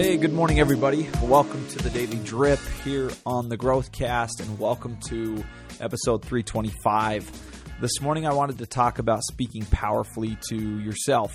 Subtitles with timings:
[0.00, 1.10] Hey, good morning, everybody.
[1.24, 5.42] Welcome to the Daily Drip here on the Growthcast, and welcome to
[5.80, 7.80] episode 325.
[7.80, 11.32] This morning, I wanted to talk about speaking powerfully to yourself.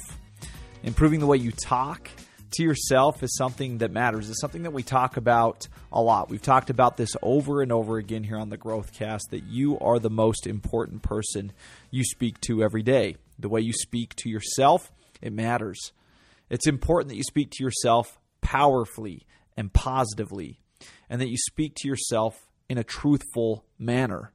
[0.82, 2.08] Improving the way you talk
[2.52, 4.30] to yourself is something that matters.
[4.30, 6.30] It's something that we talk about a lot.
[6.30, 10.00] We've talked about this over and over again here on the Growthcast that you are
[10.00, 11.52] the most important person
[11.92, 13.18] you speak to every day.
[13.38, 14.90] The way you speak to yourself,
[15.22, 15.92] it matters.
[16.50, 19.26] It's important that you speak to yourself powerfully
[19.58, 20.60] and positively,
[21.10, 24.32] and that you speak to yourself in a truthful manner.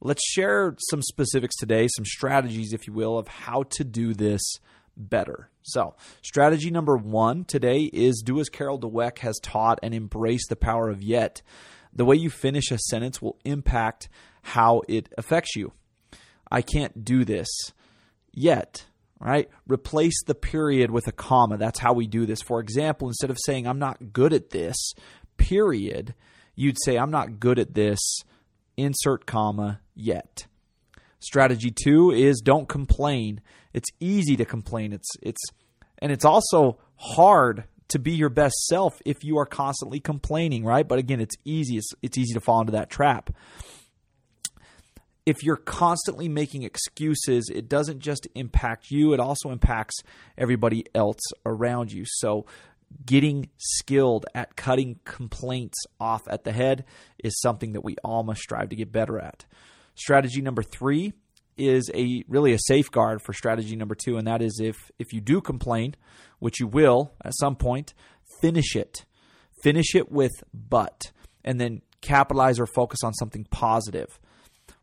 [0.00, 4.42] Let's share some specifics today, some strategies, if you will, of how to do this
[4.96, 5.50] better.
[5.62, 10.56] So, strategy number one today is do as Carol Dweck has taught and embrace the
[10.56, 11.42] power of yet.
[11.92, 14.08] The way you finish a sentence will impact
[14.42, 15.72] how it affects you.
[16.50, 17.48] I can't do this
[18.32, 18.86] yet
[19.20, 19.48] right?
[19.66, 21.56] Replace the period with a comma.
[21.56, 22.42] That's how we do this.
[22.42, 24.76] For example, instead of saying, I'm not good at this,
[25.36, 26.14] period,
[26.54, 28.00] you'd say, I'm not good at this,
[28.76, 30.46] insert comma, yet.
[31.18, 33.40] Strategy two is don't complain.
[33.72, 34.92] It's easy to complain.
[34.92, 35.42] It's, it's,
[35.98, 40.86] and it's also hard to be your best self if you are constantly complaining, right?
[40.86, 41.78] But again, it's easy.
[41.78, 43.30] It's, it's easy to fall into that trap
[45.26, 49.96] if you're constantly making excuses, it doesn't just impact you, it also impacts
[50.38, 52.04] everybody else around you.
[52.06, 52.46] So,
[53.04, 56.84] getting skilled at cutting complaints off at the head
[57.22, 59.44] is something that we all must strive to get better at.
[59.96, 61.12] Strategy number 3
[61.56, 65.20] is a really a safeguard for strategy number 2 and that is if if you
[65.20, 65.96] do complain,
[66.38, 67.92] which you will at some point,
[68.40, 69.04] finish it.
[69.62, 71.10] Finish it with but
[71.44, 74.20] and then capitalize or focus on something positive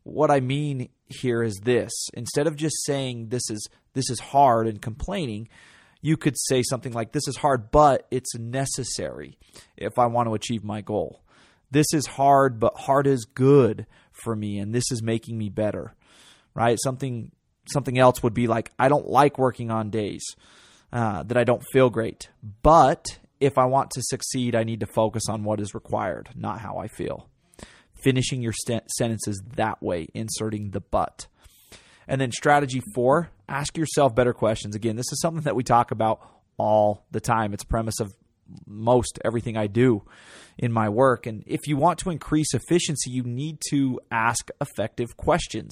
[0.04, 4.68] what I mean here is this: instead of just saying this is this is hard
[4.68, 5.48] and complaining,
[6.02, 9.38] you could say something like this is hard, but it's necessary
[9.78, 11.24] if I want to achieve my goal.
[11.72, 15.96] This is hard, but hard is good for me, and this is making me better.
[16.53, 16.78] Right?
[16.84, 17.31] Something
[17.72, 20.24] something else would be like I don't like working on days
[20.91, 22.30] uh, that I don't feel great,
[22.62, 26.62] but if I want to succeed, I need to focus on what is required, not
[26.62, 27.28] how I feel
[28.03, 31.28] finishing your st- sentences that way, inserting the but.
[32.08, 34.75] And then strategy four, ask yourself better questions.
[34.75, 36.19] Again, this is something that we talk about
[36.58, 37.53] all the time.
[37.53, 38.14] It's a premise of
[38.66, 40.03] most everything I do
[40.58, 41.25] in my work.
[41.25, 45.72] And if you want to increase efficiency, you need to ask effective questions.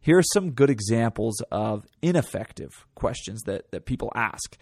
[0.00, 4.56] Here are some good examples of ineffective questions that, that people ask,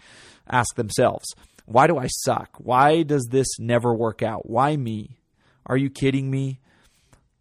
[0.49, 1.25] ask themselves.
[1.65, 2.55] Why do I suck?
[2.57, 4.49] Why does this never work out?
[4.49, 5.17] Why me?
[5.65, 6.61] Are you kidding me?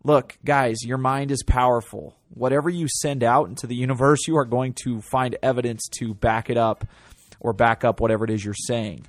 [0.06, 2.14] Look, guys, your mind is powerful.
[2.34, 6.50] Whatever you send out into the universe, you are going to find evidence to back
[6.50, 6.86] it up
[7.40, 9.06] or back up whatever it is you're saying.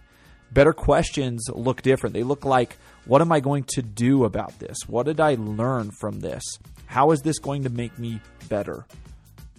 [0.53, 2.13] Better questions look different.
[2.13, 4.77] They look like, what am I going to do about this?
[4.87, 6.41] What did I learn from this?
[6.85, 8.85] How is this going to make me better?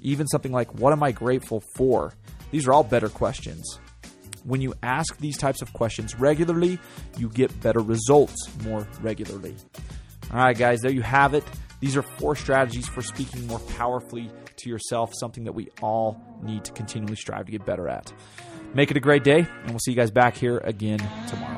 [0.01, 2.15] Even something like, what am I grateful for?
[2.51, 3.79] These are all better questions.
[4.45, 6.79] When you ask these types of questions regularly,
[7.19, 9.55] you get better results more regularly.
[10.33, 11.45] All right, guys, there you have it.
[11.81, 16.65] These are four strategies for speaking more powerfully to yourself, something that we all need
[16.65, 18.13] to continually strive to get better at.
[18.75, 20.99] Make it a great day, and we'll see you guys back here again
[21.29, 21.56] tomorrow.